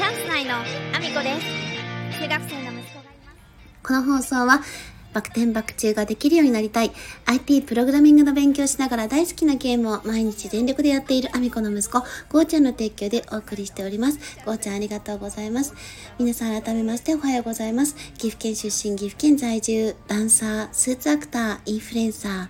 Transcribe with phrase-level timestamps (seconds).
[0.00, 4.62] チャンス内のアミコです中学生の息子がいますこの放送は、
[5.12, 6.92] バク転バク中ができるようになりたい、
[7.26, 12.00] IT プログラミングの勉強しながら大好きなゲームを毎日全力でやっているアミコの息子、
[12.30, 14.18] ゴーちゃんの提供でお送りしております。
[14.46, 15.74] ゴーちゃんありがとうございます。
[16.18, 17.94] 皆さん改めましておはようございます。
[18.14, 22.48] 岐阜県出身、岐阜県在住、ダンサー、スーツアクター、インフルエンサー、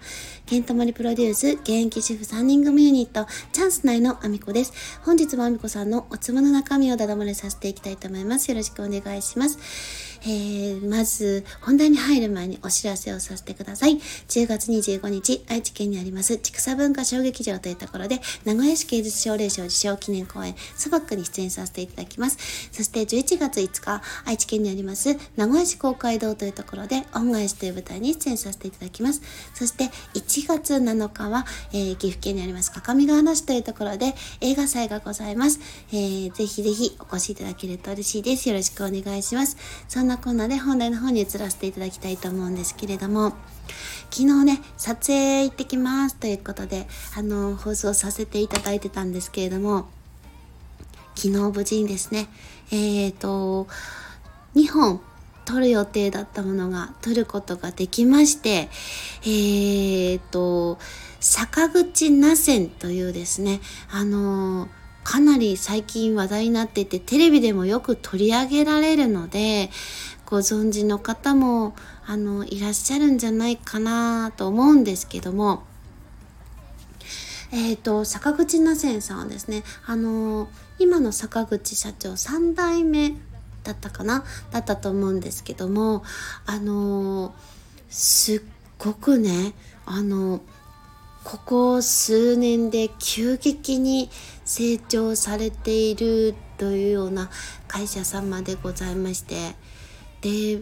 [0.50, 4.72] ケントマリプロデュース、現役主婦3人組ユニット、チャンス内のアミコです。
[5.04, 8.50] 本日もアミコさんのおつぼの中身をだだ漏れさせていきたいと思います。
[8.50, 10.09] よろしくお願いします。
[10.23, 13.97] えー、まず、本題に入る前にお知らせをさせてください。
[14.28, 22.38] 10月25日、愛知県にあります、千草文化小劇場というところで、名古屋市芸術奨励賞受賞記念公演、サバックに出演させていただきます。
[22.73, 29.23] そして11月5日、愛知県にあります、名古屋市公会堂というところで、恩返しという舞台に出演させていただきます。
[29.55, 35.61] そして1月7日は、えー、岐阜県にあります、各務原市というところで、映画祭がございます。
[35.92, 38.48] えー、ぜひぜひお越しいただけると嬉しいです。
[38.48, 39.56] よろしくお願いします。
[39.89, 43.30] そんなこんなで本題の方に移らせていただきたいと思うんですけれども、
[44.11, 49.88] 昨日ね、撮影行ってきますということで、あの、放送させていただいてたんですけれども、
[51.14, 52.28] 昨日無事にですね、
[52.72, 53.69] えっ、ー、と、
[54.56, 55.00] 2本
[55.44, 58.69] 撮る予定だったものが撮ることができまして、
[59.22, 60.78] えー、と、
[61.20, 63.61] 坂口那線というですね、
[63.92, 64.69] あの
[65.05, 69.70] かなり最近話題になっていて、テレビでもよく取り上げられるので、
[70.27, 71.75] ご存知の方も、
[72.06, 75.65] あの、いらっしゃるんじゃないかなと思うんですけども、
[77.53, 83.15] えっ、ー、と、坂口那線さんはですね、あの今の坂口社長3代目
[83.65, 84.25] だったかな？
[84.51, 86.05] だったと思うんですけども、
[86.47, 87.34] あの
[87.89, 88.43] すっ
[88.78, 90.41] ごくね、あの
[91.25, 94.11] ここ数年で急激に
[94.53, 97.31] 成長されているというような
[97.69, 99.55] 会社様でございまして。
[100.23, 100.61] で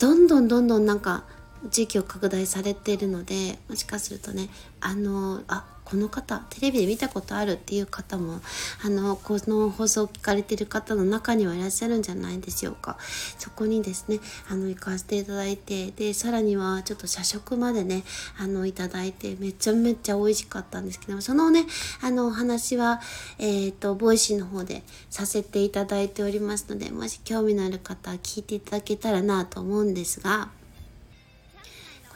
[0.00, 1.22] どんどんどんどんなんか
[1.70, 4.48] 地域を拡大されているのでもしかするとね
[4.80, 8.40] あのあこの方テレビで見たことあるっていう方も
[8.82, 12.96] あのこの放送を聞かれてる方の中にはいらっしゃるんじゃないでしょうか。
[13.38, 18.02] そこにですねあの行かせていただいてでさらにはちょっと社食までね
[18.38, 21.66] あのいただいてめちゃめちゃ美味しかったんですけどもそのね
[22.00, 23.00] あのお話は
[23.38, 30.48] えっ、ー、とボイシーの方でさせていただいておりますのでもし興味のある方は聞いていただけたらなと思うんですが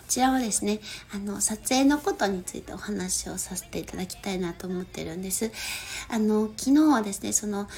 [0.08, 0.80] ちらはですね、
[1.14, 5.52] あの、撮影のことについてお話をさせていただきたいなと思ってるんです。
[6.08, 7.68] あの、昨日はですね、その、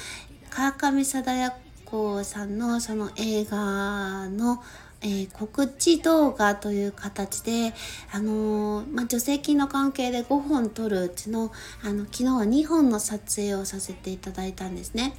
[0.49, 1.53] 川上貞
[1.85, 4.63] 子さんのその映画の、
[5.01, 7.73] えー、告知動画という形で、
[8.11, 11.51] あのー、まあ、助成金の関係で5本撮るうちの、
[11.83, 15.15] あの、昨日は2本の撮影をさせていただいたんですね。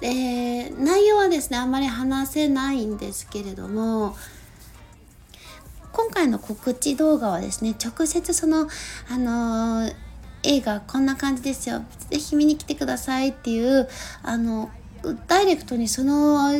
[0.00, 4.16] で、内容はですね、あんまり話せないんですけれども、
[5.92, 8.68] 今回の告知動画はですね直接その
[9.08, 9.94] あのー、
[10.44, 11.84] 映画こんな感じですよ。
[12.10, 13.88] 是非見に来てくださいっていう
[14.22, 14.70] あの
[15.26, 16.52] ダイレクトにその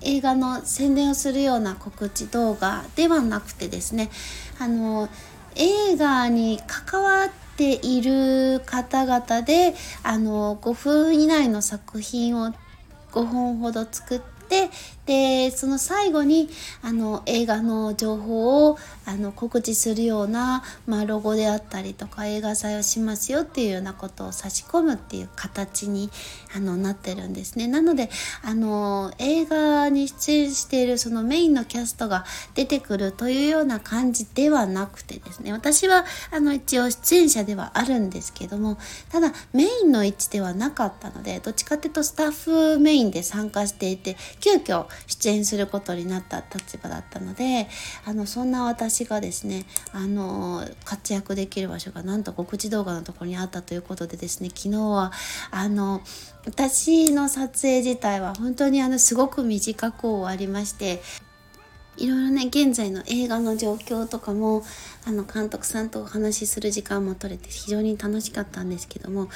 [0.00, 4.10] 映画の宣伝をするような告知動画ではなくてですね
[4.58, 5.08] あの
[5.54, 12.52] 映画に関わっている方々であの5分以内の作品を
[13.12, 14.70] 5本ほど作って
[15.06, 16.48] でその最後に
[16.80, 26.10] あの映画の情報をあの告知するような、まあ、ロゴであったりとか映画祭をしますよっていうようなことを差し込むっていう形に
[26.54, 27.66] あのなってるんですね。
[27.66, 28.10] なので
[28.42, 32.24] あの映画に出演しているそのメインのキャストが
[32.54, 38.78] 出てくるというような感じではなくてですね私はあの一応出演者ではあるんですけども
[39.10, 42.30] ただメインの位置ではなかったのでどっちかっていうとスタッ
[42.76, 47.68] フメインで参加していて急遽出演することになった立場だったので
[48.04, 55.12] あのそんな私がですねあの活躍できる場所がなんと告知動画のところにあったということでですね昨日は
[55.50, 56.00] あの
[56.46, 61.02] 私の撮影自体は本当にあのすごく短く終わりまして
[61.98, 64.62] いろいろね現在の映画の状況とかも
[65.06, 69.28] あの監督さんとお話しする時間も取れて非常に楽しかったんですけども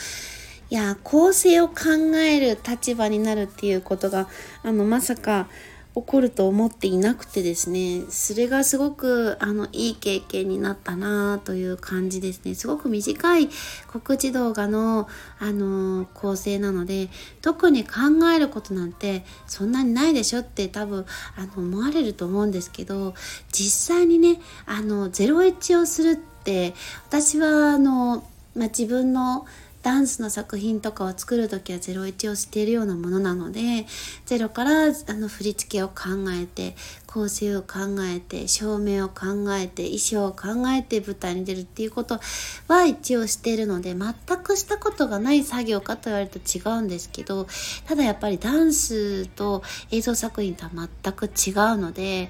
[0.69, 1.75] いや構成を考
[2.17, 4.29] える立場になるっていうことが
[4.63, 5.49] あのまさか
[5.97, 8.03] 起こると思っていなくてですね。
[8.11, 12.55] それがすごくあのいい経験になったなという感じですね。
[12.55, 13.49] すごく短い
[13.89, 15.09] 告知動画の
[15.39, 17.09] あの構成なので
[17.41, 17.93] 特に考
[18.35, 23.15] えることなんてそんなにないでしょって多分あの思われると思うんですけど
[23.51, 26.75] 実際にねあの01をするって
[27.07, 28.23] 私はあの、
[28.55, 29.47] まあ、自分の
[29.87, 33.87] ダンスの作品とかを作る時は01をしているようなものなので
[34.25, 36.75] ゼロからあの振り付けを考えて
[37.07, 42.19] 構成を考えて照明を考えて衣装を考えて舞台に出るっていうこと
[42.67, 44.13] は一応しているので全
[44.43, 47.47] くしたことがない作業かと言われると違うんですけど
[47.87, 49.63] ただやっぱりダンスと
[49.93, 51.33] 映像作品とは全く違う
[51.79, 52.29] ので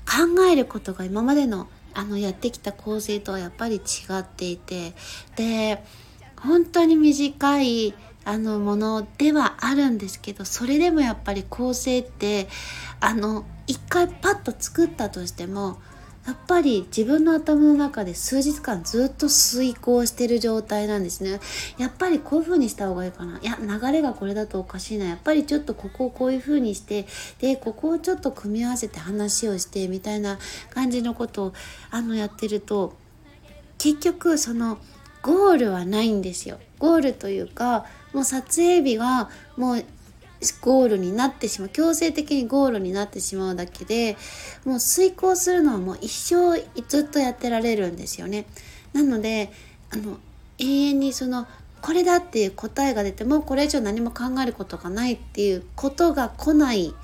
[0.00, 3.80] 考えることが今までのあのやってきた構成とはやっぱり違
[4.18, 4.94] っていて
[5.36, 5.84] で
[6.42, 7.94] 本当に短い
[8.24, 12.48] あのものではあるんですけどそれでもやっぱり構成って
[13.00, 15.78] あの一回パッと作ったとしても
[16.26, 21.40] やっぱり自分の頭の中で数日間ずっと遂行してる状態なんですね。
[21.78, 23.40] やっぱりこういう風にした方がいいかな。
[23.40, 25.06] いや、流れがこれだとおかしいな。
[25.06, 27.06] やっぱりちょっとここをこういう風にして、
[27.40, 30.38] で、ここをちょっと組み合わせて話をして、みたいな
[30.70, 31.52] 感じのことを、
[31.90, 32.96] あの、やってると、
[33.78, 34.78] 結局、その、
[35.22, 36.58] ゴールはないんですよ。
[36.78, 39.84] ゴールというか、もう撮影日がもう
[40.60, 44.16] ゴールになってしまう強制的にゴールになってしまうだけで
[44.64, 48.46] もう遂行するのはもう一生ずっとやってられるんですよね。
[48.92, 49.52] なので
[49.90, 50.18] あの
[50.58, 51.46] 永遠にその
[51.80, 56.94] これだっていう答えが出てもうこれ以上何も考えることがないっていうことが来ない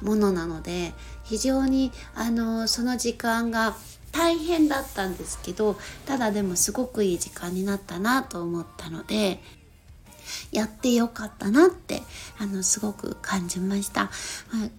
[0.00, 0.92] ものなので
[1.24, 3.76] 非常にあのその時間が
[4.12, 5.76] 大変だったんですけど
[6.06, 9.40] ただでもすごくいい時間になったなと思ったので
[10.52, 12.02] やってよかったなって
[12.38, 14.10] あのすごく感じました、まあ、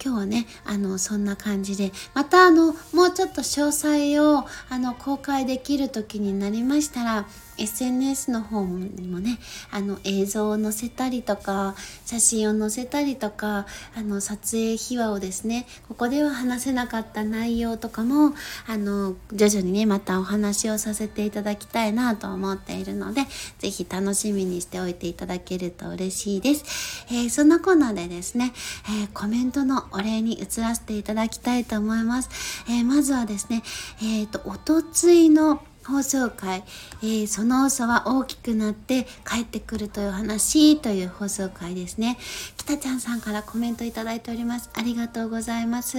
[0.04, 7.26] 今日はねあのそんな感じでまたあのもうちょっと詳細をあの公開できる時になりましたら
[7.60, 9.38] SNS の方にもね
[9.72, 11.76] あの映像を載せたりとか
[12.06, 13.66] 写真を載せたりとか
[13.96, 18.34] あの撮影秘話をですねここでは話せなかった内容とかも
[18.68, 23.22] あの徐々にねまたお話をさせていただきたいなと思っているので
[23.60, 28.54] 是非楽しみにしておいていただけると嬉しいです、えー、そんなコーナーでですね、
[29.02, 32.30] えー、コメントのお礼に移らせていただきたいと思います、
[32.70, 33.64] えー、まずはですね
[34.02, 36.64] えっ、とおとついの放送回、
[37.02, 42.18] えー、その嘘は大きくなって帰ってくるという話という放送回ですね。
[42.58, 44.70] 北ちゃんさんからコメントいただいております。
[44.74, 45.98] ありがとうございます。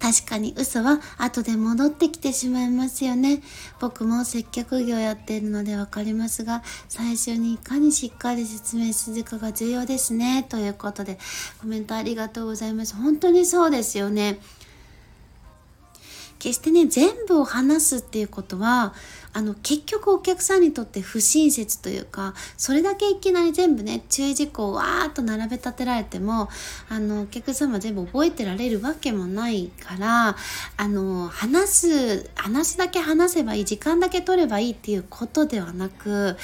[0.00, 3.42] 確かに嘘は後で戻ってきてしまいますよね。
[3.80, 10.46] 僕も接客業やっているのでわかりますが、最初にいかにしっかり説明するかが重要ですね。
[10.48, 11.18] ということで、
[11.60, 12.96] コメントありがとうございます。
[12.96, 14.40] 本当にそうですよね。
[16.40, 18.94] 決してね全部を話すっていうことは
[19.32, 26.48] あの結局お客さんにとって不親切というかそれだけいきなり全部ね注意事項をわーっと並べ立てられても
[26.88, 30.36] あのお客様全部覚えてられるわけもないから
[30.76, 36.36] あの話す話すだけ話せばいい時間だけ取ればいいっていうことではなく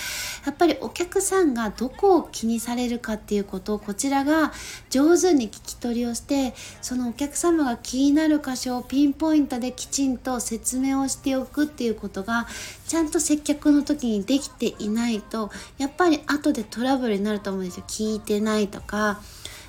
[0.44, 4.52] やっぱりお客さんがどこを気にされるかっていうことをこちらが
[4.90, 12.46] 上手に聞き取りをしてそのお客様が気になる箇所をピンポイントできちんと説明をしておくっていうことが
[12.86, 19.20] ちゃんと接客の時にできていないとやっぱり後でトラブルになると思うんですよ聞いてないとか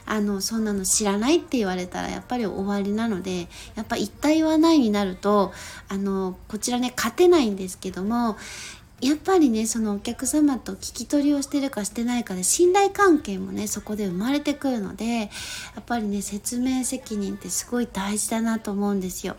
[0.05, 5.51] あのそんなの知らないって言われたらやっぱり終わりなのでやっぱ一体はないになると
[5.89, 8.37] あのこちらね勝てないんですけども
[9.01, 15.25] やっぱりねそのお客様と聞き取りをしてるかしてないかで信頼関係もねそこで生まれてくるのでや
[15.79, 19.35] っぱりね説明責任ってすごい大事だなと思うんですよ。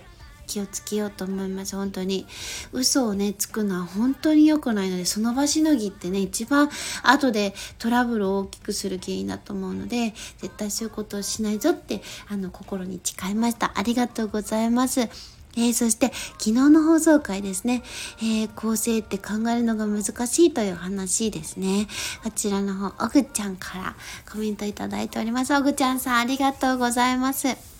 [0.48, 2.26] 気をつけようと思います本当に
[2.72, 6.68] 嘘をねつくのは本当に良くないのでその場しのぎってね一番
[7.04, 15.08] 後でトラブルを大きくする原因だと思うので絶対そういうことをしないぞってあの心に誓いましたありがとうございます
[15.56, 17.82] えー、そして昨日の放送回ですね、
[18.18, 21.88] えー、構成って考えるのが難しいという話ですね。
[22.22, 23.96] こちらの方、おぐちゃんから
[24.30, 25.54] コメントいただいております。
[25.54, 27.77] おぐちゃんさんありがとうございます。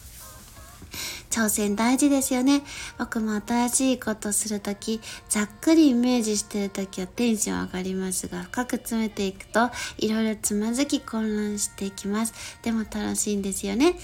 [1.31, 2.63] 挑戦大事ですよね。
[2.99, 12.35] 僕も新しいことするとき、ざっくりイメージしてるときはテンション上がりますが、深く詰めていくと、いろいろつまずき混乱していきます。
[12.63, 13.95] でも楽しいんですよね。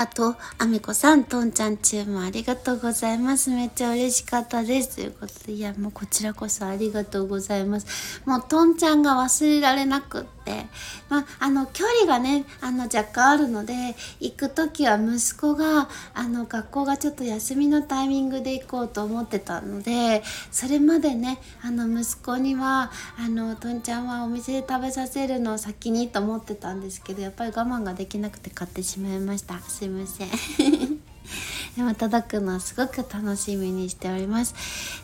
[0.00, 3.50] あと、あめこさん、とんちゃんチーもありがとうございます。
[3.50, 4.94] めっちゃ嬉しかったです。
[4.94, 8.22] ということで、いや、もうこちらこそありがとうございます。
[8.24, 10.66] もう、とんちゃんが忘れられなくって、
[11.08, 29.58] まあ、あの、距離がね、あの、若干あるので、行く時は息子が、あの、学校がちょっと休みのタイミングで行こうと思ってたので、それまでね、あの、息子には、あの、とんちゃんはお店で食べさせるのを先にと思ってたんですけど、やっぱり我慢ができなくて買ってしまいました。
[29.58, 30.28] すいません。
[31.76, 34.54] でも届くのすごく楽しみにしております。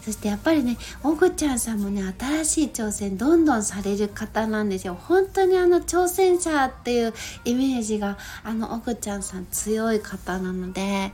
[0.04, 4.94] そしてやっぱりねおぐちゃんさんもね新しい挑戦どんどんされる方なんですよ。
[4.94, 7.14] 本当にあの挑戦者っていう
[7.44, 11.12] イメージがあのおぐちゃんさん強い方なので。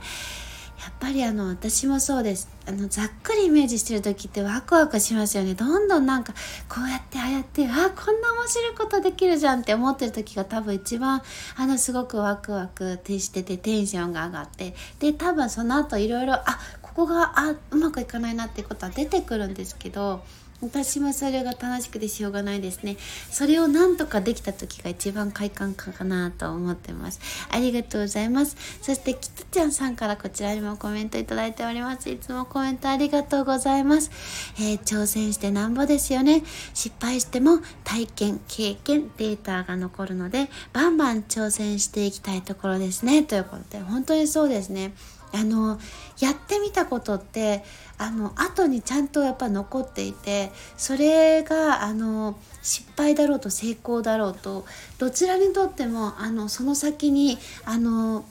[0.81, 2.49] やっぱりあの私もそうです。
[2.67, 5.53] あのざっくりイメージしてる時ってワクワクしますよね。
[5.53, 6.33] どんどんなんか
[6.67, 11.21] こうやってああやってあこんな面白いことできるじゃんって思ってる時が多分一番
[11.55, 14.73] あのすごくワクワクしててテンションが上がって。
[14.99, 20.23] で多分その後いろいろあここがあうまくいかないなってことは出てくるんですけど
[20.61, 22.97] 私もそれが楽しくてしょうがないですね。
[23.31, 27.19] それをなんとかできた時が一番快感かなと思ってます。
[27.49, 28.55] ありがとうございます。
[28.81, 32.09] そしてキトちゃんさんからこちらにもコメントいただいております。
[32.09, 34.11] いつもコメントありがとうございます。
[34.57, 36.43] えー、挑戦してなんぼですよね。
[36.73, 43.23] 失敗しても体験、経験、データが残るので、バンバン挑戦していきたいところですね。
[43.23, 44.93] ということで、本当にそうですね。
[45.33, 45.79] あの
[46.19, 47.63] やってみたことって
[47.97, 54.65] あの後にちゃんとやっぱ残っていてそれがあの失敗だろうと成功だろうと
[54.97, 58.25] どちらにとってもあのその先にあの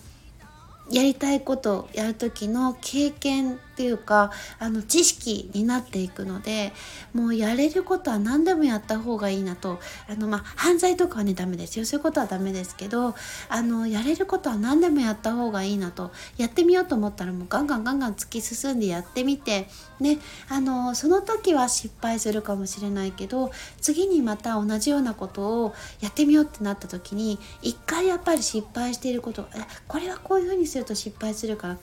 [0.90, 6.74] やりたいことやる時の経験ていうかあの知識になっていくので
[7.14, 11.86] もうやれることは何でもやった方がいいなとあの、まあ、犯罪とかはねダメですよ。
[11.86, 13.14] そういうことはダメですけど
[13.48, 19.66] あのやれることは何でもやった方がいいなとやってみようと思ったらもうガンガンガンガン突き進んでやってみて
[19.98, 20.18] ね
[20.50, 29.48] あのその時は失敗するかもしれないけど次にまた同じようなことをやってみようってなった時に一回やっぱり失敗していること
[29.88, 31.78] これはこういうふうにすると失敗するから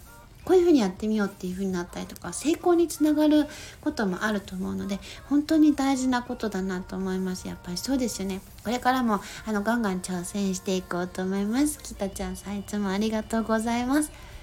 [0.48, 3.48] こういうふうにやってみようっていうふうになったりとか成功につながる
[3.82, 7.50] こともあると思うので本当に大事なことだなと思います。
[7.50, 8.39] やっぱりそうですよね。
[8.63, 11.80] これからもあのガンガン挑戦していこうと思います。
[11.80, 14.37] きたちゃんさんいつもありがとうございます。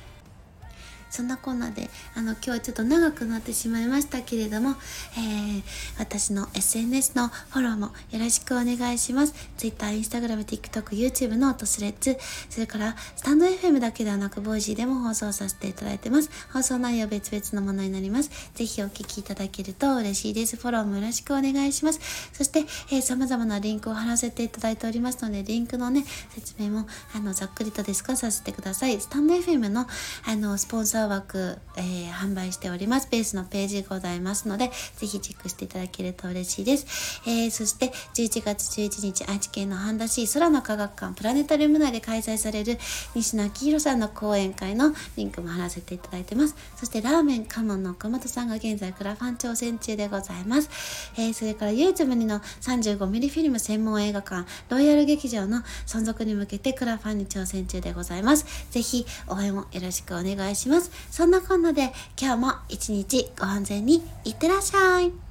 [1.14, 4.70] そんなこんなであの今日はちょっと長くなってしまいましたけれども、
[5.16, 5.62] えー、
[5.96, 9.32] 私の SNS のフォローもよろしくお願いします。
[9.56, 12.16] Twitter、Instagram、TikTok、YouTube のトスレッツ
[12.50, 16.30] それからスタンド FM だけではなくボイジーでも放送させていただいてます。
[16.52, 18.50] 放送内容別々のものになります。
[18.56, 20.56] ぜひお聞きいただけると嬉しいです。
[20.56, 22.00] フォローもよろしくお願いします。
[22.32, 26.04] そして、えー、様々なリンクを貼らせていただいておりますのでリンクのね
[26.34, 29.00] 説明もあのざっくりとですがさせてください。
[29.00, 29.86] スタンド FM の
[30.26, 33.08] あのスポンサー枠、えー、販売しております。
[33.10, 37.20] ベースのページございますので、ぜひチェックしていただけると嬉しいです。
[37.26, 42.78] えー、そして、11月11日、愛知県の半田市空の科学館プラネタリウム内で開催される
[43.14, 46.56] 西野明宏さんの講演会のリンクも貼らせていただいてます。
[46.76, 50.70] そして、ラーメンカモンの岡本さんが現在クラファン挑戦中でございます。
[51.16, 58.44] えー、それから唯一無二の 35mm フィルム専門映画館、ロイヤル劇場の存続に向けてクラファンに挑戦中でございます。
[58.70, 65.23] ぜひ応援をよろしくお願いしますそんなこんなで今日も一日ご安全にいってらっしゃい。